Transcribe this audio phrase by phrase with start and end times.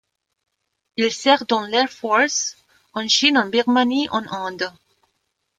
[0.97, 2.57] Il sert dans l'Air Forces,
[2.95, 4.73] en Chine, en Birmanie, en Inde.